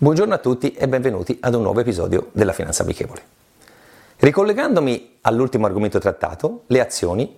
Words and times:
Buongiorno 0.00 0.32
a 0.32 0.38
tutti 0.38 0.74
e 0.74 0.86
benvenuti 0.86 1.38
ad 1.40 1.56
un 1.56 1.62
nuovo 1.62 1.80
episodio 1.80 2.28
della 2.30 2.52
Finanza 2.52 2.84
Amichevole. 2.84 3.20
Ricollegandomi 4.18 5.18
all'ultimo 5.22 5.66
argomento 5.66 5.98
trattato, 5.98 6.62
le 6.68 6.78
azioni, 6.78 7.36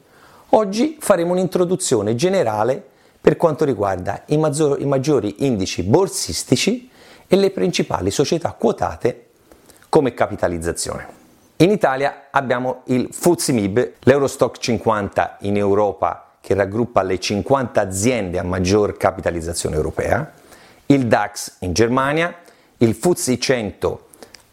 oggi 0.50 0.98
faremo 1.00 1.32
un'introduzione 1.32 2.14
generale 2.14 2.84
per 3.18 3.38
quanto 3.38 3.64
riguarda 3.64 4.24
i, 4.26 4.36
maggiori, 4.36 5.36
indici 5.46 5.82
borsistici 5.84 6.90
e 7.26 7.36
le 7.36 7.50
principali 7.50 8.10
società 8.10 8.52
quotate 8.52 9.28
come 9.88 10.12
capitalizzazione. 10.12 11.06
In 11.56 11.70
Italia 11.70 12.26
abbiamo 12.30 12.82
il 12.88 13.08
FTSE 13.10 13.52
MIB, 13.52 13.92
l'Eurostock 14.00 14.58
50 14.58 15.38
in 15.40 15.56
Europa 15.56 16.32
che 16.42 16.52
raggruppa 16.52 17.00
le 17.00 17.18
50 17.18 17.80
aziende 17.80 18.38
a 18.38 18.42
maggior 18.42 18.98
capitalizzazione 18.98 19.76
europea, 19.76 20.30
il 20.84 21.06
DAX 21.06 21.56
in 21.60 21.72
Germania, 21.72 22.34
il 22.82 22.94
FTSE 22.94 23.38
100 23.38 24.06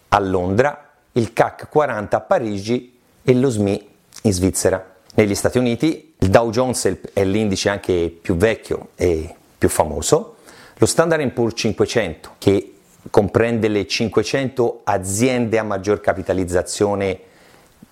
a 0.10 0.20
Londra, 0.20 0.90
il 1.14 1.32
CAC 1.32 1.70
40 1.70 2.18
a 2.18 2.20
Parigi 2.20 3.00
e 3.24 3.34
lo 3.34 3.50
SMI 3.50 3.88
in 4.24 4.34
Svizzera. 4.34 4.96
Negli 5.16 5.36
Stati 5.36 5.58
Uniti 5.58 6.16
il 6.18 6.30
Dow 6.30 6.50
Jones 6.50 7.00
è 7.14 7.24
l'indice 7.24 7.70
anche 7.70 8.18
più 8.22 8.36
vecchio 8.36 8.90
e 8.96 9.34
più 9.58 9.70
famoso, 9.70 10.38
lo 10.76 10.86
Standard 10.86 11.26
Poor's 11.32 11.54
500 11.58 12.36
che 12.38 12.74
comprende 13.10 13.70
le 13.70 13.88
500 13.88 14.82
aziende 14.84 15.58
a 15.58 15.64
maggior 15.64 16.02
capitalizzazione 16.02 17.20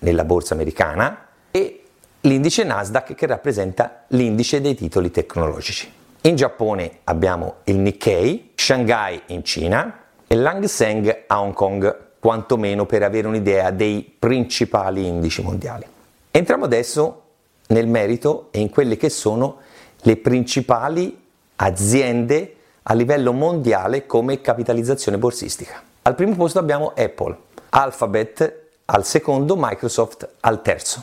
nella 0.00 0.24
borsa 0.24 0.52
americana 0.52 1.28
e 1.50 1.82
l'indice 2.20 2.62
Nasdaq 2.62 3.14
che 3.14 3.26
rappresenta 3.26 4.04
l'indice 4.08 4.60
dei 4.60 4.74
titoli 4.74 5.10
tecnologici. 5.10 5.90
In 6.22 6.36
Giappone 6.36 6.98
abbiamo 7.04 7.56
il 7.64 7.78
Nikkei, 7.78 8.52
Shanghai 8.54 9.22
in 9.28 9.42
Cina, 9.42 10.04
l'Hang 10.28 10.64
Seng 10.64 11.24
a 11.26 11.40
Hong 11.40 11.52
Kong, 11.52 11.96
quantomeno 12.18 12.86
per 12.86 13.02
avere 13.02 13.28
un'idea 13.28 13.70
dei 13.70 14.02
principali 14.18 15.06
indici 15.06 15.42
mondiali. 15.42 15.84
Entriamo 16.30 16.64
adesso 16.64 17.22
nel 17.68 17.86
merito 17.86 18.48
e 18.50 18.60
in 18.60 18.68
quelle 18.70 18.96
che 18.96 19.08
sono 19.08 19.58
le 20.02 20.16
principali 20.16 21.24
aziende 21.56 22.56
a 22.82 22.94
livello 22.94 23.32
mondiale 23.32 24.06
come 24.06 24.40
capitalizzazione 24.40 25.18
borsistica. 25.18 25.82
Al 26.02 26.14
primo 26.14 26.34
posto 26.34 26.58
abbiamo 26.58 26.92
Apple, 26.96 27.36
Alphabet 27.70 28.64
al 28.86 29.04
secondo, 29.04 29.56
Microsoft 29.56 30.28
al 30.40 30.62
terzo, 30.62 31.02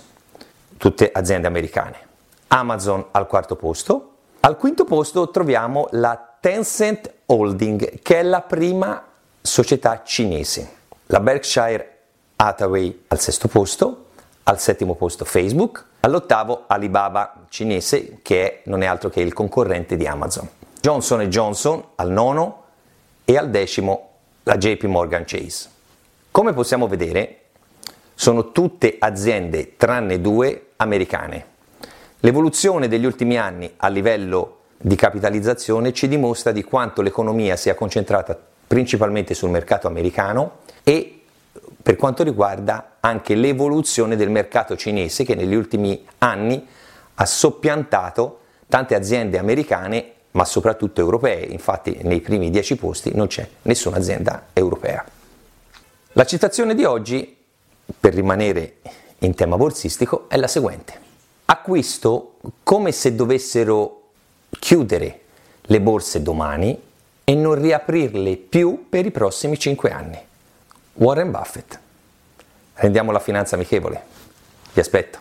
tutte 0.78 1.12
aziende 1.12 1.48
americane. 1.48 1.98
Amazon 2.48 3.06
al 3.12 3.28
quarto 3.28 3.56
posto. 3.56 4.10
Al 4.42 4.58
quinto 4.58 4.86
posto 4.86 5.30
troviamo 5.32 5.88
la 5.92 6.36
Tencent 6.40 7.12
Holding, 7.26 8.02
che 8.02 8.20
è 8.20 8.24
la 8.24 8.42
prima 8.42 9.04
società 9.46 10.04
cinese. 10.06 10.72
La 11.08 11.20
Berkshire 11.20 11.98
Hathaway 12.38 13.04
al 13.08 13.20
sesto 13.20 13.50
posto, 13.50 14.06
al 14.44 14.58
settimo 14.58 14.96
posto 14.96 15.26
Facebook, 15.26 15.86
all'ottavo 16.00 16.64
Alibaba 16.68 17.44
cinese 17.50 18.20
che 18.22 18.62
non 18.66 18.82
è 18.82 18.86
altro 18.86 19.10
che 19.10 19.20
il 19.20 19.34
concorrente 19.34 19.98
di 19.98 20.08
Amazon. 20.08 20.48
Johnson 20.80 21.22
Johnson 21.28 21.84
al 21.96 22.10
nono 22.10 22.64
e 23.26 23.38
al 23.38 23.50
decimo 23.50 24.12
la 24.44 24.58
JP 24.58 24.86
Morgan 24.86 25.24
Chase. 25.26 25.70
Come 26.32 26.54
possiamo 26.54 26.88
vedere 26.88 27.40
sono 28.16 28.52
tutte 28.52 28.96
aziende 28.98 29.76
tranne 29.76 30.22
due 30.22 30.68
americane. 30.78 31.46
L'evoluzione 32.22 32.88
degli 32.88 33.06
ultimi 33.06 33.38
anni 33.38 33.74
a 33.76 33.90
livello 33.90 34.60
di 34.78 34.96
capitalizzazione 34.96 35.92
ci 35.92 36.08
dimostra 36.08 36.54
di 36.54 36.64
quanto 36.64 37.02
l'economia 37.02 37.58
sia 37.58 37.76
concentrata 37.76 38.52
principalmente 38.68 39.34
sul 39.34 39.50
mercato 39.50 39.88
americano 39.88 40.60
e 40.84 41.22
per 41.82 41.96
quanto 41.96 42.24
riguarda 42.24 42.98
anche 43.00 43.36
l'evoluzione 43.36 44.16
del 44.16 44.30
mercato 44.30 44.76
cinese 44.76 45.24
che 45.24 45.36
negli 45.36 45.54
ultimi 45.54 46.06
anni 46.20 46.66
ha 47.16 47.26
soppiantato 47.26 48.40
tante 48.68 48.96
aziende 48.96 49.38
americane 49.38 50.12
ma 50.32 50.46
soprattutto 50.46 51.00
europee, 51.00 51.44
infatti 51.44 52.00
nei 52.02 52.22
primi 52.22 52.50
dieci 52.50 52.76
posti 52.76 53.12
non 53.14 53.28
c'è 53.28 53.48
nessuna 53.64 53.98
azienda 53.98 54.48
europea. 54.54 55.06
La 56.14 56.26
citazione 56.26 56.74
di 56.74 56.84
oggi, 56.84 57.38
per 58.00 58.14
rimanere 58.14 58.78
in 59.20 59.36
tema 59.36 59.58
borsistico, 59.58 60.28
è 60.30 60.38
la 60.38 60.48
seguente. 60.48 61.00
Acquisto 61.46 62.38
come 62.64 62.92
se 62.92 63.14
dovessero 63.16 64.10
chiudere 64.60 65.22
le 65.62 65.82
borse 65.82 66.22
domani 66.22 66.80
e 67.34 67.36
non 67.36 67.56
riaprirle 67.56 68.38
più 68.38 68.86
per 68.88 69.08
i 69.08 69.12
prossimi 69.12 69.58
5 69.58 69.90
anni. 69.90 70.20
Warren 70.94 71.32
Buffett. 71.32 71.80
Rendiamo 72.76 73.12
la 73.12 73.18
finanza 73.18 73.56
amichevole. 73.56 74.04
Vi 74.72 74.80
aspetto. 74.80 75.18